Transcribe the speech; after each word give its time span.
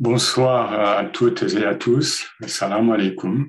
Bonsoir 0.00 0.72
à 0.72 1.04
toutes 1.04 1.42
et 1.42 1.66
à 1.66 1.74
tous. 1.74 2.26
Salam 2.46 2.90
alaikum. 2.90 3.46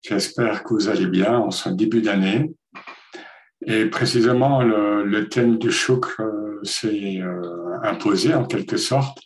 J'espère 0.00 0.62
que 0.62 0.74
vous 0.74 0.88
allez 0.88 1.08
bien 1.08 1.36
en 1.38 1.50
ce 1.50 1.70
début 1.70 2.02
d'année. 2.02 2.52
Et 3.66 3.86
précisément, 3.86 4.62
le, 4.62 5.28
thème 5.28 5.58
du 5.58 5.72
chouk 5.72 6.06
euh, 6.20 6.60
s'est 6.62 7.18
euh, 7.20 7.80
imposé 7.82 8.32
en 8.32 8.44
quelque 8.44 8.76
sorte 8.76 9.18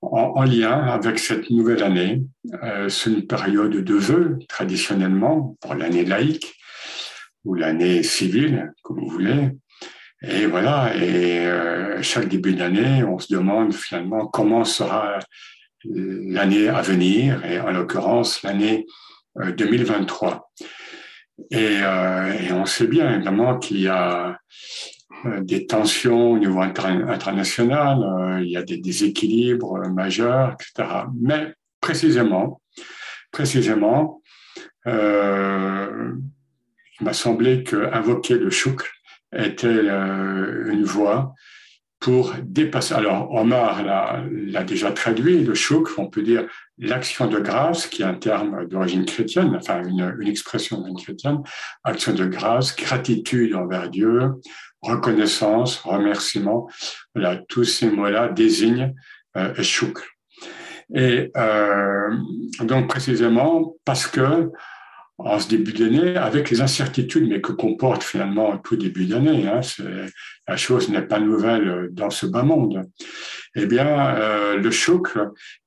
en, 0.00 0.44
lien 0.44 0.82
avec 0.86 1.18
cette 1.18 1.50
nouvelle 1.50 1.82
année. 1.82 2.22
Euh, 2.62 2.88
c'est 2.88 3.10
une 3.10 3.26
période 3.26 3.72
de 3.72 3.94
vœux, 3.94 4.38
traditionnellement, 4.48 5.58
pour 5.60 5.74
l'année 5.74 6.06
laïque 6.06 6.54
ou 7.44 7.52
l'année 7.52 8.02
civile, 8.02 8.72
comme 8.82 8.98
vous 8.98 9.10
voulez. 9.10 9.50
Et 10.26 10.46
voilà, 10.46 10.96
et 10.96 11.46
euh, 11.46 12.00
chaque 12.02 12.28
début 12.28 12.54
d'année, 12.54 13.04
on 13.04 13.18
se 13.18 13.32
demande 13.32 13.74
finalement 13.74 14.26
comment 14.26 14.64
sera 14.64 15.18
l'année 15.84 16.68
à 16.68 16.80
venir, 16.80 17.44
et 17.44 17.60
en 17.60 17.70
l'occurrence 17.72 18.42
l'année 18.42 18.86
2023. 19.36 20.50
Euh, 21.52 21.56
euh, 21.56 22.32
et, 22.32 22.52
on 22.52 22.64
sait 22.64 22.86
bien 22.86 23.12
évidemment 23.14 23.58
qu'il 23.58 23.80
y 23.80 23.88
a 23.88 24.38
des 25.40 25.66
tensions 25.66 26.32
au 26.32 26.38
niveau 26.38 26.60
international, 26.60 28.40
il 28.42 28.50
y 28.50 28.56
a 28.56 28.62
des 28.62 28.78
déséquilibres 28.78 29.88
majeurs, 29.90 30.54
etc. 30.54 30.88
Mais 31.20 31.54
précisément, 31.80 32.60
précisément, 33.30 34.22
il 34.86 34.92
m'a 37.00 37.12
semblé 37.12 37.64
qu'invoquer 37.64 38.34
le 38.34 38.50
chouk 38.50 38.93
était 39.34 39.66
euh, 39.66 40.70
une 40.70 40.84
voie 40.84 41.34
pour 42.00 42.34
dépasser. 42.42 42.92
Alors, 42.92 43.32
Omar 43.32 43.82
l'a 43.82 44.64
déjà 44.64 44.92
traduit, 44.92 45.42
le 45.42 45.54
chouk, 45.54 45.88
on 45.96 46.06
peut 46.06 46.22
dire 46.22 46.44
l'action 46.76 47.26
de 47.28 47.38
grâce, 47.38 47.86
qui 47.86 48.02
est 48.02 48.04
un 48.04 48.14
terme 48.14 48.66
d'origine 48.68 49.06
chrétienne, 49.06 49.56
enfin 49.56 49.82
une, 49.82 50.28
expression 50.28 50.76
d'origine 50.76 50.98
chrétienne, 50.98 51.38
action 51.82 52.12
de 52.12 52.26
grâce, 52.26 52.76
gratitude 52.76 53.54
envers 53.54 53.88
Dieu, 53.88 54.32
reconnaissance, 54.82 55.78
remerciement. 55.78 56.68
Voilà, 57.14 57.40
tous 57.48 57.64
ces 57.64 57.90
mots-là 57.90 58.28
désignent 58.28 58.94
euh, 59.38 59.54
chouk. 59.62 59.98
Et 60.94 61.30
euh, 61.36 62.10
donc 62.60 62.88
précisément 62.88 63.76
parce 63.86 64.06
que 64.06 64.50
en 65.18 65.38
ce 65.38 65.48
début 65.48 65.72
d'année, 65.72 66.16
avec 66.16 66.50
les 66.50 66.60
incertitudes, 66.60 67.28
mais 67.28 67.40
que 67.40 67.52
comporte 67.52 68.02
finalement 68.02 68.58
tout 68.58 68.76
début 68.76 69.06
d'année. 69.06 69.46
Hein, 69.46 69.60
la 70.48 70.56
chose 70.56 70.88
n'est 70.88 71.02
pas 71.02 71.20
nouvelle 71.20 71.88
dans 71.92 72.10
ce 72.10 72.26
bas 72.26 72.42
monde. 72.42 72.82
Eh 73.54 73.66
bien, 73.66 74.16
euh, 74.16 74.56
le 74.56 74.70
choc 74.72 75.08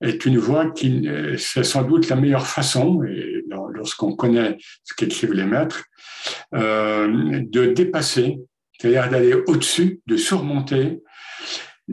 est 0.02 0.26
une 0.26 0.38
voie 0.38 0.70
qui, 0.72 1.08
c'est 1.38 1.64
sans 1.64 1.84
doute 1.84 2.10
la 2.10 2.18
meilleure 2.18 2.48
façon, 2.48 3.04
et 3.04 3.46
lorsqu'on 3.74 4.16
connaît 4.16 4.58
ce 4.84 4.94
qu'écrivent 4.94 5.34
les 5.34 5.46
maîtres, 5.46 5.84
euh, 6.54 7.42
de 7.42 7.68
dépasser, 7.68 8.40
c'est-à-dire 8.78 9.10
d'aller 9.10 9.34
au-dessus, 9.34 10.02
de 10.08 10.18
surmonter 10.18 11.00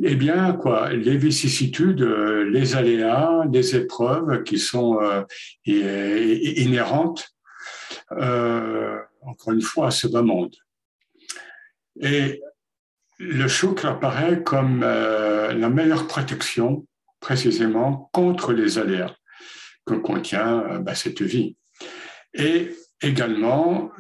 eh 0.03 0.17
bien, 0.17 0.55
quoi, 0.55 0.93
les 0.93 1.17
vicissitudes, 1.17 2.03
les 2.03 2.75
aléas, 2.75 3.45
les 3.53 3.77
épreuves 3.77 4.43
qui 4.43 4.59
sont 4.59 4.99
euh, 5.01 5.23
inhérentes 5.65 7.34
euh, 8.13 8.99
encore 9.23 9.53
une 9.53 9.63
fois, 9.63 9.89
à 9.89 9.91
ce 9.91 10.07
bas 10.07 10.23
monde. 10.23 10.55
Et 12.01 12.43
le 13.19 13.49
chouk 13.49 13.85
apparaît 13.85 14.43
comme 14.43 14.83
euh, 14.83 15.53
la 15.53 15.69
meilleure 15.69 16.07
protection, 16.07 16.87
précisément, 17.21 18.11
contre 18.13 18.53
les 18.53 18.79
aléas 18.79 19.15
que 19.87 19.95
contient 19.95 20.61
euh, 20.61 20.79
bah, 20.79 20.95
cette 20.95 21.23
vie. 21.23 21.57
Et 22.35 22.75
également, 23.01 23.93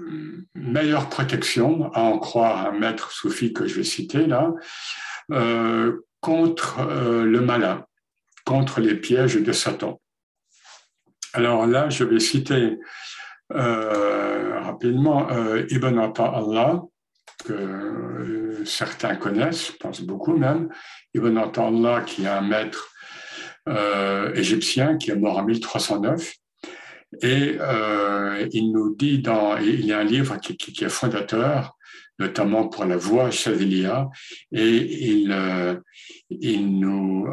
meilleure 0.54 1.08
protection, 1.08 1.92
à 1.92 2.00
en 2.00 2.18
croire 2.18 2.66
un 2.66 2.78
maître 2.78 3.12
soufi 3.12 3.52
que 3.52 3.66
je 3.66 3.76
vais 3.76 3.84
citer 3.84 4.26
là, 4.26 4.52
contre 6.20 6.80
le 7.22 7.40
malin, 7.40 7.84
contre 8.44 8.80
les 8.80 8.94
pièges 8.94 9.36
de 9.36 9.52
Satan. 9.52 10.00
Alors 11.34 11.66
là, 11.66 11.90
je 11.90 12.04
vais 12.04 12.20
citer 12.20 12.78
rapidement, 13.50 15.30
euh, 15.30 15.66
Ibn 15.70 15.98
Allah, 16.18 16.82
que 17.44 17.52
euh, 17.52 18.64
certains 18.64 19.16
connaissent, 19.16 19.72
je 19.72 19.76
pense 19.76 20.00
beaucoup 20.00 20.36
même, 20.36 20.68
Ibn 21.14 21.38
Allah 21.56 22.02
qui 22.02 22.24
est 22.24 22.28
un 22.28 22.42
maître 22.42 22.90
égyptien 24.34 24.98
qui 24.98 25.10
est 25.10 25.16
mort 25.16 25.38
en 25.38 25.44
1309. 25.44 26.34
Et 27.22 27.56
il 28.52 28.72
nous 28.72 28.94
dit 28.94 29.20
dans, 29.20 29.56
il 29.56 29.86
y 29.86 29.92
a 29.92 30.00
un 30.00 30.04
livre 30.04 30.36
qui, 30.38 30.84
est 30.84 30.88
fondateur, 30.90 31.74
notamment 32.18 32.68
pour 32.68 32.84
la 32.84 32.98
voix 32.98 33.30
Chadilia, 33.30 34.10
et 34.52 34.68
il, 34.68 35.34
il 36.28 36.78
nous 36.78 37.26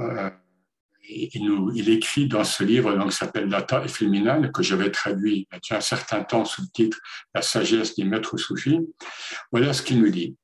il, 1.11 1.89
écrit 1.89 2.27
dans 2.27 2.43
ce 2.43 2.63
livre 2.63 2.93
donc, 2.95 3.11
qui 3.11 3.17
s'appelle 3.17 3.49
Data 3.49 3.83
et 3.83 4.51
que 4.51 4.63
j'avais 4.63 4.91
traduit 4.91 5.47
il 5.51 5.57
y 5.69 5.73
a 5.73 5.77
un 5.77 5.81
certain 5.81 6.23
temps 6.23 6.45
sous 6.45 6.61
le 6.61 6.67
titre 6.73 6.97
La 7.33 7.41
sagesse 7.41 7.95
des 7.95 8.03
maîtres 8.03 8.37
soufis. 8.37 8.79
Voilà 9.51 9.73
ce 9.73 9.81
qu'il 9.81 10.01
nous 10.01 10.09
dit. 10.09 10.35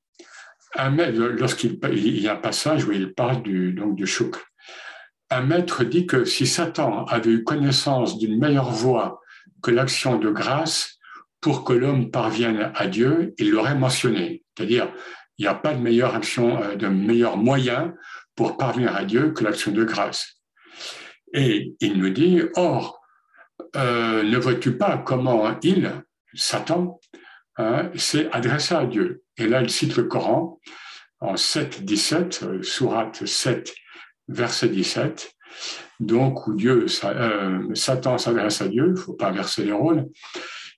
Lorsqu'il 0.77 1.79
il 1.91 2.19
y 2.19 2.27
a 2.27 2.33
un 2.33 2.37
passage 2.37 2.85
où 2.85 2.91
il 2.91 3.13
parle 3.13 3.41
du, 3.41 3.73
donc, 3.73 3.95
du 3.95 4.05
chouk. 4.05 4.35
Un 5.29 5.41
maître 5.41 5.83
dit 5.83 6.05
que 6.05 6.25
si 6.25 6.47
Satan 6.47 7.05
avait 7.05 7.31
eu 7.31 7.43
connaissance 7.43 8.17
d'une 8.17 8.39
meilleure 8.39 8.71
voie 8.71 9.21
que 9.61 9.71
l'action 9.71 10.17
de 10.17 10.29
grâce 10.29 10.97
pour 11.41 11.63
que 11.63 11.73
l'homme 11.73 12.11
parvienne 12.11 12.71
à 12.75 12.87
Dieu, 12.87 13.33
il 13.37 13.51
l'aurait 13.51 13.75
mentionné. 13.75 14.43
C'est-à-dire, 14.55 14.91
il 15.37 15.43
n'y 15.43 15.47
a 15.47 15.55
pas 15.55 15.73
de 15.73 15.79
meilleure 15.79 16.15
action, 16.15 16.61
euh, 16.61 16.75
de 16.75 16.87
meilleur 16.87 17.37
moyen 17.37 17.93
pour 18.35 18.57
parvenir 18.57 18.95
à 18.95 19.03
Dieu 19.03 19.31
que 19.31 19.43
l'action 19.43 19.71
de 19.71 19.83
grâce. 19.83 20.36
Et 21.33 21.75
il 21.79 21.97
nous 21.97 22.09
dit, 22.09 22.41
or, 22.55 23.01
euh, 23.75 24.23
ne 24.23 24.37
vois-tu 24.37 24.77
pas 24.77 24.97
comment 24.97 25.57
il, 25.61 25.91
Satan, 26.33 26.99
hein, 27.57 27.91
s'est 27.95 28.29
adressé 28.31 28.75
à 28.75 28.85
Dieu? 28.85 29.23
Et 29.37 29.47
là, 29.47 29.61
il 29.61 29.69
cite 29.69 29.95
le 29.97 30.03
Coran 30.03 30.59
en 31.19 31.35
7, 31.35 31.83
17, 31.83 32.43
euh, 32.43 32.63
sourate 32.63 33.25
7, 33.25 33.73
verset 34.27 34.69
17, 34.69 35.31
donc 35.99 36.47
où 36.47 36.53
Dieu, 36.53 36.85
euh, 37.03 37.75
Satan 37.75 38.17
s'adresse 38.17 38.61
à 38.61 38.67
Dieu, 38.67 38.85
il 38.87 38.91
ne 38.91 38.95
faut 38.95 39.13
pas 39.13 39.29
inverser 39.29 39.63
les 39.63 39.71
rôles, 39.71 40.07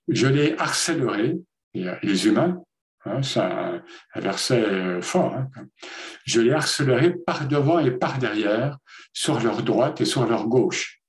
je 0.08 0.26
les 0.26 0.54
harcèlerai, 0.58 1.36
les 1.74 2.26
humains, 2.26 2.62
Hein, 3.06 3.22
c'est 3.22 3.40
un, 3.40 3.82
verset 4.16 4.62
euh, 4.62 5.00
fort. 5.00 5.34
Hein. 5.34 5.48
Je 6.24 6.40
les 6.40 6.52
harcelerai 6.52 7.12
par 7.12 7.48
devant 7.48 7.78
et 7.78 7.90
par 7.90 8.18
derrière, 8.18 8.78
sur 9.12 9.40
leur 9.40 9.62
droite 9.62 10.00
et 10.00 10.04
sur 10.04 10.26
leur 10.26 10.48
gauche. 10.48 11.00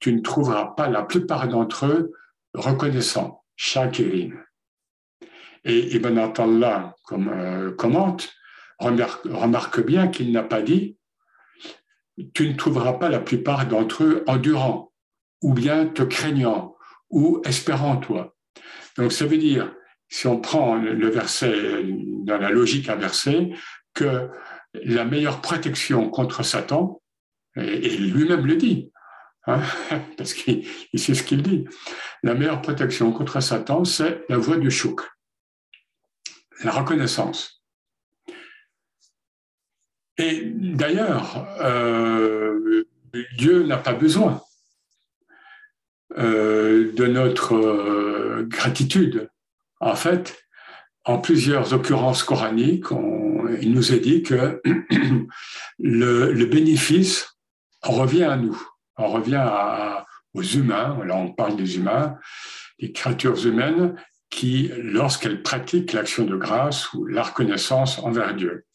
Tu 0.00 0.12
ne 0.12 0.20
trouveras 0.20 0.74
pas 0.76 0.88
la 0.88 1.02
plupart 1.02 1.48
d'entre 1.48 1.86
eux 1.86 2.12
reconnaissants, 2.54 3.44
shakirin. 3.56 4.30
Et 5.64 5.96
Ibn 5.96 6.18
Atallah 6.18 6.94
comme, 7.02 7.28
euh, 7.28 7.72
commente, 7.72 8.32
remarque, 8.78 9.24
remarque 9.24 9.84
bien 9.84 10.08
qu'il 10.08 10.32
n'a 10.32 10.42
pas 10.42 10.62
dit 10.62 10.98
tu 12.34 12.48
ne 12.48 12.54
trouveras 12.54 12.94
pas 12.94 13.08
la 13.08 13.20
plupart 13.20 13.66
d'entre 13.66 14.04
eux 14.04 14.24
endurants, 14.26 14.92
ou 15.42 15.54
bien 15.54 15.86
te 15.86 16.02
craignant, 16.02 16.76
ou 17.10 17.40
espérant 17.44 17.96
toi. 17.96 18.34
Donc 18.96 19.12
ça 19.12 19.26
veut 19.26 19.38
dire 19.38 19.72
si 20.08 20.26
on 20.26 20.40
prend 20.40 20.76
le 20.76 21.08
verset 21.08 21.84
dans 22.24 22.38
la 22.38 22.50
logique 22.50 22.88
inversée, 22.88 23.52
que 23.94 24.28
la 24.74 25.04
meilleure 25.04 25.40
protection 25.40 26.08
contre 26.10 26.42
Satan, 26.42 27.00
et, 27.56 27.96
lui-même 27.96 28.46
le 28.46 28.56
dit, 28.56 28.92
hein, 29.46 29.60
parce 30.16 30.34
qu'il 30.34 30.64
sait 30.94 31.14
ce 31.14 31.22
qu'il 31.22 31.42
dit, 31.42 31.66
la 32.22 32.34
meilleure 32.34 32.62
protection 32.62 33.12
contre 33.12 33.40
Satan, 33.40 33.84
c'est 33.84 34.24
la 34.28 34.38
voie 34.38 34.56
du 34.56 34.70
chouk, 34.70 35.02
la 36.62 36.72
reconnaissance. 36.72 37.62
Et 40.16 40.42
d'ailleurs, 40.44 41.46
euh, 41.60 42.84
Dieu 43.36 43.62
n'a 43.62 43.78
pas 43.78 43.94
besoin 43.94 44.42
euh, 46.18 46.92
de 46.92 47.06
notre 47.06 47.54
euh, 47.54 48.44
gratitude 48.48 49.30
en 49.80 49.94
fait, 49.94 50.36
en 51.04 51.18
plusieurs 51.18 51.72
occurrences 51.72 52.22
coraniques, 52.22 52.90
il 53.60 53.72
nous 53.72 53.92
est 53.92 54.00
dit 54.00 54.22
que 54.22 54.60
le, 55.78 56.44
bénéfice 56.44 57.38
revient 57.82 58.24
à 58.24 58.36
nous, 58.36 58.60
on 58.96 59.08
revient 59.08 59.48
aux 60.34 60.42
humains, 60.42 60.98
là 61.04 61.16
on 61.16 61.32
parle 61.32 61.56
des 61.56 61.76
humains, 61.76 62.16
des 62.78 62.92
créatures 62.92 63.46
humaines 63.46 63.96
qui, 64.30 64.70
lorsqu'elles 64.76 65.42
pratiquent 65.42 65.94
l'action 65.94 66.24
de 66.24 66.36
grâce 66.36 66.92
ou 66.92 67.06
la 67.06 67.22
reconnaissance 67.22 67.98
envers 67.98 68.34
Dieu. 68.34 68.66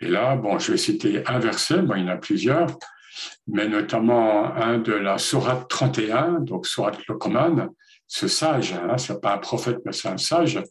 Et 0.00 0.08
là, 0.08 0.36
bon, 0.36 0.58
je 0.58 0.72
vais 0.72 0.78
citer 0.78 1.22
un 1.26 1.38
verset, 1.38 1.82
bon, 1.82 1.94
il 1.96 2.04
y 2.04 2.04
en 2.04 2.12
a 2.12 2.16
plusieurs, 2.16 2.78
mais 3.46 3.68
notamment 3.68 4.54
un 4.54 4.78
de 4.78 4.92
la 4.92 5.18
Sourate 5.18 5.68
31, 5.68 6.40
donc 6.40 6.66
Sourate 6.66 7.06
Lokman, 7.06 7.68
ce 8.07 8.27
sage, 8.27 8.73
hein, 8.73 8.97
ce 8.97 9.13
n'est 9.13 9.19
pas 9.19 9.35
un 9.35 9.37
prophète, 9.37 9.79
mais 9.85 9.91
c'est 9.91 10.09
un 10.09 10.17
sage, 10.17 10.61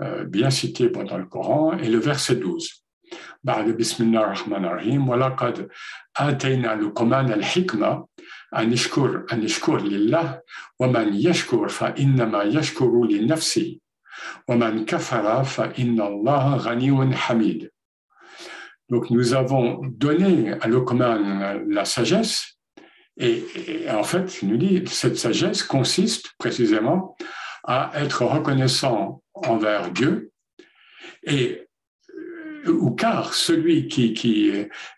euh, 0.00 0.24
bien 0.24 0.50
cité 0.50 0.88
dans 0.88 1.18
le 1.18 1.26
Coran, 1.26 1.78
et 1.78 1.88
le 1.88 1.98
verset 1.98 2.36
12. 2.36 2.82
بعد 3.44 3.76
بسم 3.76 4.04
الله 4.04 4.20
الرحمن 4.20 4.64
الرحيم 4.64 5.08
ولقد 5.08 5.68
آتينا 6.16 6.74
لقمان 6.76 7.32
الحكمة 7.32 8.06
أن 8.56 8.72
يشكر 8.72 9.26
أن 9.32 9.42
يشكر 9.42 9.82
لله 9.82 10.40
ومن 10.80 11.14
يشكر 11.14 11.68
فإنما 11.68 12.42
يشكر 12.42 13.04
لنفسه 13.04 13.78
ومن 14.48 14.84
كفر 14.84 15.44
فإن 15.44 16.00
الله 16.00 16.56
غني 16.56 17.16
حميد 17.16 17.70
Donc 18.88 19.10
nous 19.10 19.32
avons 19.32 19.80
donné 19.86 20.52
à 20.60 20.68
Lokman 20.68 21.62
la 21.66 21.84
sagesse 21.84 22.55
et, 23.19 23.89
en 23.89 24.03
fait, 24.03 24.41
il 24.41 24.49
nous 24.49 24.57
dit 24.57 24.83
cette 24.87 25.17
sagesse 25.17 25.63
consiste 25.63 26.33
précisément 26.37 27.15
à 27.63 27.91
être 27.95 28.23
reconnaissant 28.23 29.21
envers 29.33 29.91
Dieu 29.91 30.31
et 31.23 31.67
ou 32.67 32.91
car 32.91 33.33
celui 33.33 33.87
qui, 33.87 34.13
qui, 34.13 34.51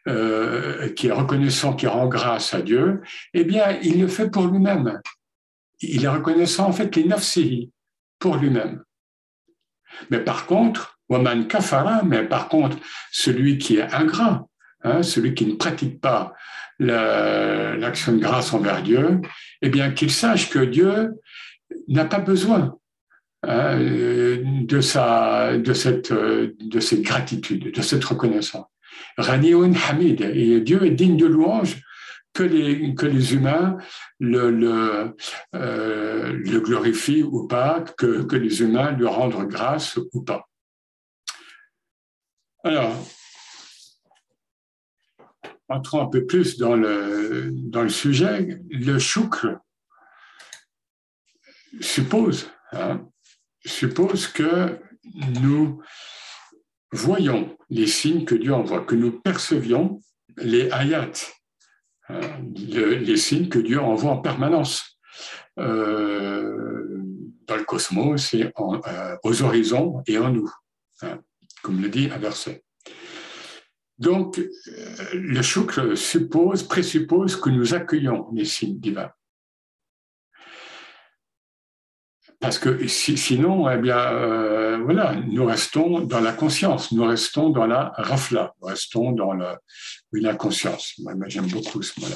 euh, 0.07 0.89
qui 0.94 1.07
est 1.07 1.12
reconnaissant, 1.12 1.75
qui 1.75 1.86
rend 1.86 2.07
grâce 2.07 2.54
à 2.54 2.62
Dieu, 2.62 3.01
eh 3.33 3.44
bien, 3.44 3.77
il 3.83 4.01
le 4.01 4.07
fait 4.07 4.30
pour 4.30 4.48
lui-même. 4.48 5.00
Il 5.81 6.04
est 6.04 6.10
reconnaissant, 6.10 6.68
en 6.68 6.72
fait, 6.72 6.95
les 6.95 7.04
nafsihi, 7.04 7.72
pour 8.18 8.38
lui-même. 8.38 8.83
Mais 10.10 10.19
par 10.19 10.45
contre, 10.45 11.00
waman 11.10 11.48
kafara, 11.48 12.04
mais 12.04 12.24
par 12.24 12.50
contre, 12.50 12.77
celui 13.12 13.57
qui 13.57 13.77
est 13.77 13.94
ingrat, 13.94 14.48
hein, 14.83 15.04
celui 15.04 15.33
qui 15.33 15.45
ne 15.45 15.56
pratique 15.56 16.00
pas 16.01 16.33
l'action 16.79 18.13
de 18.13 18.19
grâce 18.19 18.53
envers 18.53 18.81
Dieu, 18.81 19.21
eh 19.61 19.69
bien, 19.69 19.91
qu'il 19.91 20.11
sache 20.11 20.49
que 20.49 20.59
Dieu 20.59 21.11
n'a 21.87 22.05
pas 22.05 22.19
besoin 22.19 22.79
Hein, 23.41 23.79
de, 24.65 24.81
sa, 24.81 25.57
de, 25.57 25.73
cette, 25.73 26.11
de 26.11 26.79
cette 26.81 27.01
gratitude, 27.03 27.71
de 27.73 27.81
cette 27.81 28.03
reconnaissance. 28.03 28.65
Raniun 29.17 29.71
Hamid, 29.87 30.21
et 30.21 30.59
Dieu 30.59 30.83
est 30.83 30.91
digne 30.91 31.15
de 31.15 31.25
louange 31.25 31.81
que 32.33 32.43
les, 32.43 32.93
que 32.95 33.05
les 33.05 33.33
humains 33.33 33.77
le, 34.19 34.51
le, 34.51 35.15
euh, 35.55 36.33
le 36.33 36.59
glorifient 36.59 37.23
ou 37.23 37.47
pas, 37.47 37.81
que, 37.97 38.23
que 38.23 38.35
les 38.35 38.61
humains 38.61 38.91
lui 38.91 39.07
rendent 39.07 39.47
grâce 39.47 39.97
ou 40.11 40.21
pas. 40.21 40.49
Alors, 42.65 42.93
entrons 45.69 46.01
un 46.01 46.07
peu 46.07 46.25
plus 46.25 46.57
dans 46.57 46.75
le, 46.75 47.51
dans 47.54 47.83
le 47.83 47.89
sujet, 47.89 48.60
le 48.69 49.00
chouk 49.00 49.45
suppose 51.80 52.50
hein, 52.74 53.07
suppose 53.66 54.27
que 54.27 54.80
nous 55.42 55.81
voyons 56.92 57.57
les 57.69 57.88
signes 57.88 58.25
que 58.25 58.36
Dieu 58.36 58.54
envoie, 58.54 58.83
que 58.83 58.95
nous 58.95 59.12
percevions 59.12 60.01
les 60.38 60.69
ayats, 60.71 61.12
hein, 62.10 62.19
les 62.56 63.18
signes 63.18 63.50
que 63.50 63.60
Dieu 63.60 63.80
envoie 63.80 64.12
en 64.12 64.22
permanence 64.22 65.00
euh, 65.60 67.00
dans 67.45 67.57
le 67.57 67.63
cosmos 67.63 68.33
euh, 68.33 69.18
aux 69.24 69.42
horizons 69.42 70.01
et 70.07 70.18
en 70.18 70.31
nous, 70.31 70.50
hein, 71.01 71.19
comme 71.62 71.81
le 71.81 71.89
dit 71.89 72.10
un 72.12 72.18
verset. 72.18 72.63
Donc, 74.00 74.40
euh, 74.40 74.46
le 75.13 75.42
chouk 75.42 75.74
suppose, 75.96 76.63
présuppose 76.63 77.36
que 77.36 77.50
nous 77.50 77.74
accueillons 77.74 78.30
les 78.34 78.46
signes 78.46 78.80
divins. 78.80 79.12
Parce 82.40 82.57
que 82.57 82.88
sinon, 82.88 83.69
eh 83.69 83.78
bien, 83.78 83.98
euh, 83.98 84.78
voilà, 84.78 85.13
nous 85.28 85.44
restons 85.44 86.00
dans 86.00 86.22
la 86.22 86.31
conscience, 86.31 86.94
nous 86.94 87.04
restons 87.04 87.50
dans 87.50 87.68
la 87.68 87.92
rafla, 87.98 88.54
nous 88.62 88.68
restons 88.69 89.12
dans 89.12 89.34
la, 89.34 89.60
conscience. 90.36 90.94
Moi, 91.00 91.13
j'aime 91.28 91.48
beaucoup 91.48 91.81
ce 91.81 92.00
mot-là. 92.00 92.16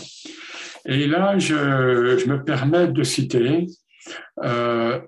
Et 0.86 1.08
là, 1.08 1.38
je, 1.38 2.26
me 2.30 2.42
permets 2.42 2.88
de 2.88 3.04
citer 3.04 3.68
euh, 4.42 5.02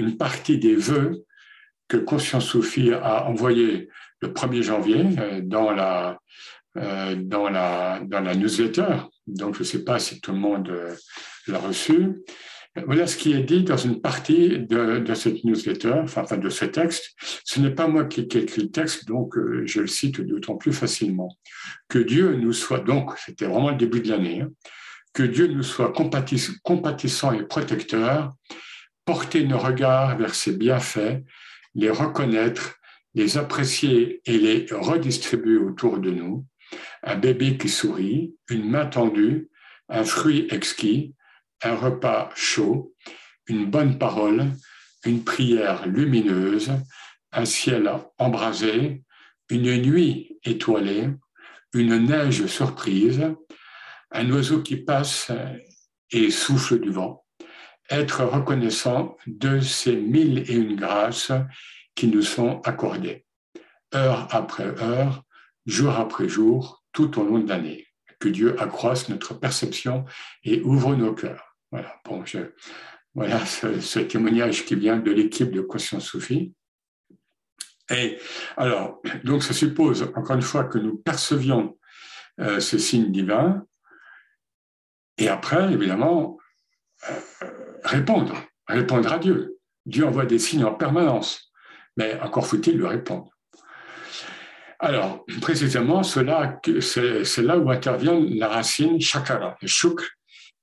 une 0.00 0.16
partie 0.16 0.58
des 0.58 0.74
vœux 0.74 1.24
que 1.88 1.96
Conscience 1.96 2.46
Sophie 2.46 2.92
a 2.92 3.26
envoyés 3.26 3.88
le 4.20 4.28
1er 4.28 4.62
janvier 4.62 5.04
dans 5.42 5.70
la, 5.70 6.18
dans 6.74 7.48
la, 7.48 8.00
dans 8.04 8.20
la 8.20 8.34
newsletter. 8.34 8.96
Donc, 9.26 9.54
je 9.54 9.60
ne 9.60 9.64
sais 9.64 9.84
pas 9.84 9.98
si 9.98 10.20
tout 10.20 10.32
le 10.32 10.38
monde 10.38 10.72
l'a 11.46 11.58
reçu. 11.58 12.22
Voilà 12.84 13.06
ce 13.06 13.16
qui 13.16 13.32
est 13.32 13.42
dit 13.42 13.62
dans 13.62 13.76
une 13.76 14.00
partie 14.00 14.58
de, 14.58 15.02
cette 15.14 15.44
newsletter, 15.44 15.94
enfin, 16.02 16.36
de 16.36 16.48
ce 16.50 16.66
texte. 16.66 17.14
Ce 17.44 17.58
n'est 17.58 17.70
pas 17.70 17.88
moi 17.88 18.04
qui, 18.04 18.20
ai 18.20 18.36
écrit 18.36 18.62
le 18.62 18.70
texte, 18.70 19.06
donc 19.06 19.36
euh, 19.36 19.62
je 19.64 19.80
le 19.80 19.86
cite 19.86 20.20
d'autant 20.20 20.56
plus 20.56 20.72
facilement. 20.72 21.36
Que 21.88 21.98
Dieu 21.98 22.34
nous 22.34 22.52
soit, 22.52 22.80
donc 22.80 23.12
c'était 23.18 23.46
vraiment 23.46 23.70
le 23.70 23.76
début 23.76 24.00
de 24.00 24.10
l'année, 24.10 24.42
hein, 24.42 24.50
que 25.14 25.22
Dieu 25.22 25.46
nous 25.46 25.62
soit 25.62 25.92
compatissant 25.92 27.32
et 27.32 27.44
protecteur, 27.44 28.34
porter 29.06 29.44
nos 29.44 29.58
regards 29.58 30.18
vers 30.18 30.34
ses 30.34 30.54
bienfaits, 30.54 31.22
les 31.76 31.90
reconnaître, 31.90 32.76
les 33.14 33.36
apprécier 33.36 34.22
et 34.24 34.38
les 34.38 34.66
redistribuer 34.72 35.58
autour 35.58 35.98
de 35.98 36.10
nous. 36.10 36.46
Un 37.02 37.16
bébé 37.16 37.58
qui 37.58 37.68
sourit, 37.68 38.34
une 38.48 38.68
main 38.68 38.86
tendue, 38.86 39.50
un 39.88 40.04
fruit 40.04 40.48
exquis, 40.50 41.14
un 41.62 41.76
repas 41.76 42.30
chaud, 42.34 42.94
une 43.46 43.66
bonne 43.66 43.98
parole, 43.98 44.46
une 45.04 45.22
prière 45.22 45.86
lumineuse, 45.86 46.72
un 47.32 47.44
ciel 47.44 47.90
embrasé, 48.18 49.02
une 49.50 49.76
nuit 49.82 50.38
étoilée, 50.42 51.10
une 51.74 51.98
neige 51.98 52.46
surprise, 52.46 53.22
un 54.10 54.30
oiseau 54.30 54.62
qui 54.62 54.76
passe 54.76 55.30
et 56.10 56.30
souffle 56.30 56.80
du 56.80 56.90
vent, 56.90 57.25
être 57.90 58.24
reconnaissant 58.24 59.16
de 59.26 59.60
ces 59.60 59.96
mille 59.96 60.38
et 60.50 60.54
une 60.54 60.76
grâces 60.76 61.32
qui 61.94 62.08
nous 62.08 62.22
sont 62.22 62.60
accordées, 62.62 63.24
heure 63.94 64.28
après 64.34 64.66
heure, 64.82 65.24
jour 65.66 65.92
après 65.96 66.28
jour, 66.28 66.84
tout 66.92 67.18
au 67.18 67.24
long 67.24 67.38
de 67.38 67.48
l'année. 67.48 67.86
Que 68.18 68.28
Dieu 68.28 68.60
accroisse 68.60 69.08
notre 69.08 69.34
perception 69.34 70.04
et 70.42 70.62
ouvre 70.62 70.94
nos 70.94 71.14
cœurs. 71.14 71.56
Voilà, 71.70 72.00
bon, 72.04 72.24
voilà 73.14 73.44
ce, 73.44 73.98
témoignage 73.98 74.64
qui 74.64 74.74
vient 74.74 74.96
de 74.98 75.10
l'équipe 75.10 75.50
de 75.50 75.60
Conscience 75.60 76.06
Sophie. 76.06 76.54
Et 77.90 78.18
alors, 78.56 79.00
donc 79.24 79.42
ça 79.42 79.54
suppose, 79.54 80.02
encore 80.14 80.36
une 80.36 80.42
fois, 80.42 80.64
que 80.64 80.78
nous 80.78 80.96
percevions 80.96 81.78
euh, 82.40 82.60
ce 82.60 82.78
signe 82.78 83.12
divin, 83.12 83.64
et 85.18 85.28
après, 85.28 85.72
évidemment, 85.72 86.38
euh, 87.08 87.55
répondre, 87.86 88.34
répondre 88.68 89.12
à 89.12 89.18
Dieu. 89.18 89.58
Dieu 89.86 90.06
envoie 90.06 90.26
des 90.26 90.38
signes 90.38 90.64
en 90.64 90.74
permanence, 90.74 91.52
mais 91.96 92.20
encore 92.20 92.46
faut-il 92.46 92.76
lui 92.76 92.86
répondre. 92.86 93.30
Alors, 94.78 95.24
précisément, 95.40 96.02
c'est 96.02 96.22
là 96.22 96.60
où 97.58 97.70
intervient 97.70 98.20
la 98.20 98.48
racine 98.48 99.00
shakara, 99.00 99.56
le 99.62 99.68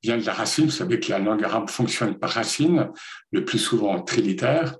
vient 0.04 0.18
de 0.18 0.26
la 0.26 0.34
racine. 0.34 0.66
Vous 0.66 0.72
savez 0.72 1.00
que 1.00 1.10
la 1.10 1.20
langue 1.20 1.44
arabe 1.44 1.70
fonctionne 1.70 2.20
par 2.20 2.30
racine, 2.32 2.92
le 3.32 3.44
plus 3.44 3.58
souvent 3.58 4.02
trilitaire. 4.02 4.76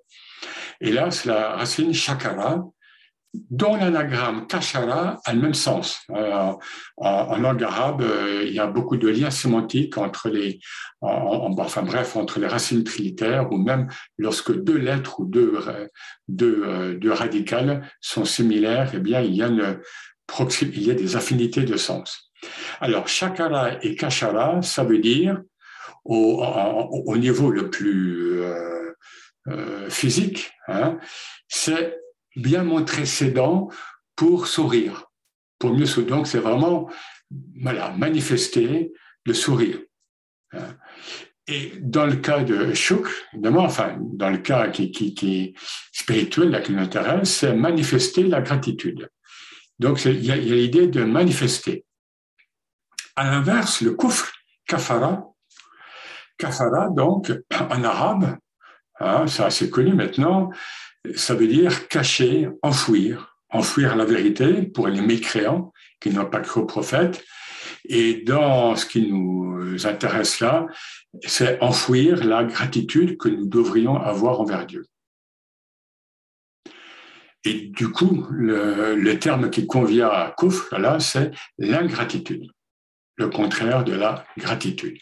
Et 0.82 0.92
là, 0.92 1.10
c'est 1.10 1.30
la 1.30 1.56
racine 1.56 1.94
shakara, 1.94 2.64
dont 3.34 3.76
l'anagramme 3.76 4.46
kashara 4.48 5.20
a 5.26 5.34
le 5.34 5.42
même 5.42 5.54
sens. 5.54 6.02
Euh, 6.12 6.52
en, 6.98 7.38
langue 7.38 7.64
arabe, 7.64 8.02
euh, 8.02 8.44
il 8.46 8.54
y 8.54 8.60
a 8.60 8.68
beaucoup 8.68 8.98
de 8.98 9.08
liens 9.08 9.32
sémantiques 9.32 9.98
entre 9.98 10.30
les, 10.30 10.60
enfin 11.02 11.82
bref, 11.82 12.16
entre 12.16 12.40
les 12.40 12.48
racines 12.48 12.84
trilitaires, 12.84 13.52
ou 13.52 13.58
même 13.58 13.88
lorsque 14.18 14.54
deux 14.54 14.78
lettres 14.78 15.20
ou 15.20 15.26
deux, 15.26 15.60
euh, 15.68 16.98
deux 16.98 17.12
radicales 17.12 17.90
sont 18.02 18.26
similaires, 18.26 18.92
eh 18.94 19.00
bien, 19.00 19.22
il 19.22 19.34
y 19.34 19.42
a 19.42 19.48
une, 19.48 19.80
il 20.62 20.84
y 20.84 20.92
a 20.92 20.96
des 20.96 21.16
affinités 21.16 21.64
de 21.64 21.78
sens. 21.78 22.32
Alors, 22.82 23.08
Shakara 23.08 23.84
et 23.84 23.96
Kashara, 23.96 24.62
ça 24.62 24.84
veut 24.84 25.00
dire, 25.00 25.42
au, 26.06 27.16
niveau 27.18 27.50
le 27.50 27.70
plus 27.70 28.42
physique, 29.90 30.52
hein, 30.68 30.98
c'est 31.48 32.03
bien 32.36 32.64
montrer 32.64 33.06
ses 33.06 33.32
dents 33.32 33.70
pour 34.16 34.48
sourire. 34.48 35.06
Pour 35.60 35.74
mieux 35.74 35.86
sourire. 35.86 36.16
Donc, 36.16 36.28
c'est 36.28 36.40
vraiment 36.40 36.90
voilà, 37.60 37.92
manifester 37.92 38.94
le 39.26 39.34
sourire. 39.34 39.80
Hein. 40.54 40.76
Et 41.48 41.74
dans 41.82 42.06
le 42.06 42.16
cas 42.16 42.44
de 42.44 42.74
Shukr, 42.74 43.12
évidemment, 43.34 43.64
enfin, 43.64 43.98
dans 44.00 44.30
le 44.30 44.38
cas 44.38 44.70
qui, 44.70 44.92
qui, 44.92 45.42
est 45.42 45.54
spirituel, 45.92 46.62
qui 46.64 46.72
nous 46.72 46.82
intéresse, 46.82 47.36
c'est 47.40 47.54
manifester 47.54 48.24
la 48.24 48.42
gratitude. 48.42 49.10
Donc, 49.78 50.06
il 50.06 50.24
y 50.24 50.32
a 50.32 50.38
l'idée 50.38 50.88
de 50.88 51.04
manifester. 51.04 51.86
À 53.16 53.26
l'inverse, 53.30 53.82
le 53.82 53.94
kufr, 53.94 54.32
kafara, 54.66 55.26
kafara, 56.38 56.90
donc, 56.90 57.34
en 57.52 57.84
arabe, 57.84 58.38
hein, 59.02 59.28
c'est 59.28 59.44
assez 59.44 59.70
connu 59.70 59.94
maintenant, 59.94 60.50
ça 61.16 61.36
veut 61.36 61.48
dire 61.48 61.88
cacher, 61.88 62.50
enfouir, 62.62 63.38
enfouir 63.50 63.96
la 63.96 64.06
vérité 64.06 64.64
pour 64.64 64.88
les 64.88 65.02
mécréants 65.02 65.74
qui 66.00 66.10
n'ont 66.10 66.26
pas 66.26 66.40
cru 66.40 66.62
au 66.62 66.66
prophète. 66.66 67.24
Et 67.86 68.24
dans 68.24 68.76
ce 68.76 68.86
qui 68.86 69.12
nous 69.12 69.86
intéresse 69.86 70.40
là, 70.40 70.68
c'est 71.26 71.62
enfouir 71.62 72.24
la 72.24 72.44
gratitude 72.44 73.18
que 73.18 73.30
nous 73.30 73.46
devrions 73.46 73.98
avoir 73.98 74.40
envers 74.40 74.66
Dieu. 74.66 74.86
Et 77.46 77.68
du 77.68 77.90
coup, 77.92 78.26
le, 78.32 79.14
terme 79.20 79.50
qui 79.50 79.68
convient 79.68 80.08
à 80.08 80.32
Kouf, 80.32 80.72
là, 80.72 81.00
c'est 81.00 81.32
l'ingratitude, 81.58 82.50
le 83.16 83.30
contraire 83.30 83.84
de 83.84 83.94
la 83.94 84.26
gratitude. 84.38 85.00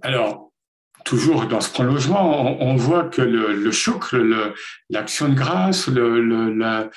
Alors, 0.00 0.47
toujours 1.08 1.46
dans 1.46 1.62
ce 1.62 1.70
prolongement, 1.70 2.62
on, 2.62 2.76
voit 2.76 3.04
que 3.04 3.22
le, 3.22 3.54
le 3.54 4.54
l'action 4.90 5.30
de 5.30 5.34
grâce, 5.34 5.88
la, 5.88 6.90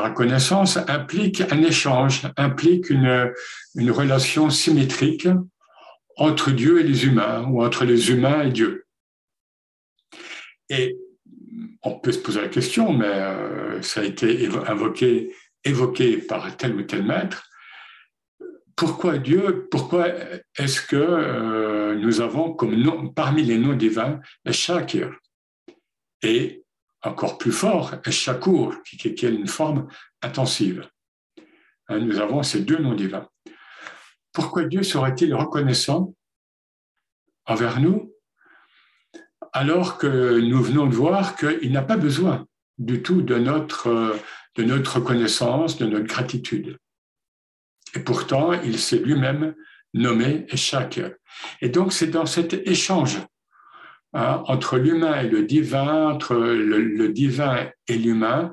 reconnaissance 0.00 0.78
implique 0.88 1.42
un 1.52 1.62
échange, 1.62 2.22
implique 2.38 2.88
une, 2.88 3.30
une 3.74 3.90
relation 3.90 4.48
symétrique 4.48 5.28
entre 6.16 6.50
Dieu 6.50 6.80
et 6.80 6.82
les 6.82 7.04
humains, 7.04 7.44
ou 7.46 7.62
entre 7.62 7.84
les 7.84 8.10
humains 8.10 8.44
et 8.44 8.52
Dieu. 8.52 8.86
Et 10.70 10.96
on 11.82 11.92
peut 11.98 12.12
se 12.12 12.20
poser 12.20 12.40
la 12.40 12.48
question, 12.48 12.94
mais 12.94 13.06
euh, 13.06 13.82
ça 13.82 14.00
a 14.00 14.04
été 14.04 14.48
évoqué 15.64 16.16
par 16.26 16.56
tel 16.56 16.74
ou 16.74 16.82
tel 16.84 17.04
maître. 17.04 17.50
Pourquoi 18.78 19.18
Dieu, 19.18 19.66
pourquoi 19.72 20.06
est-ce 20.56 20.80
que 20.80 20.94
euh, 20.94 21.96
nous 21.96 22.20
avons 22.20 22.52
comme 22.52 22.76
nom, 22.76 23.08
parmi 23.08 23.42
les 23.42 23.58
noms 23.58 23.74
divins 23.74 24.20
Shakir 24.48 25.18
et 26.22 26.62
encore 27.02 27.38
plus 27.38 27.50
fort, 27.50 27.96
Shakur, 28.08 28.80
qui, 28.84 29.08
est 29.08 29.22
une 29.22 29.48
forme 29.48 29.88
intensive. 30.22 30.88
Hein, 31.88 31.98
nous 31.98 32.20
avons 32.20 32.44
ces 32.44 32.60
deux 32.60 32.78
noms 32.78 32.94
divins. 32.94 33.28
Pourquoi 34.32 34.62
Dieu 34.62 34.84
serait-il 34.84 35.34
reconnaissant 35.34 36.14
envers 37.46 37.80
nous 37.80 38.14
alors 39.52 39.98
que 39.98 40.38
nous 40.38 40.62
venons 40.62 40.86
de 40.86 40.94
voir 40.94 41.34
qu'il 41.34 41.72
n'a 41.72 41.82
pas 41.82 41.96
besoin 41.96 42.46
du 42.78 43.02
tout 43.02 43.22
de 43.22 43.38
notre, 43.38 44.16
de 44.54 44.62
notre 44.62 45.00
reconnaissance, 45.00 45.78
de 45.78 45.86
notre 45.86 46.06
gratitude? 46.06 46.78
Et 47.94 48.00
pourtant, 48.00 48.52
il 48.52 48.78
s'est 48.78 48.98
lui-même 48.98 49.54
nommé 49.94 50.46
Eshak. 50.50 51.00
Et 51.60 51.68
donc, 51.68 51.92
c'est 51.92 52.08
dans 52.08 52.26
cet 52.26 52.54
échange 52.66 53.18
hein, 54.12 54.42
entre 54.46 54.78
l'humain 54.78 55.20
et 55.20 55.28
le 55.28 55.44
divin, 55.44 56.10
entre 56.10 56.34
le, 56.34 57.08
divin 57.08 57.68
et 57.86 57.96
l'humain, 57.96 58.52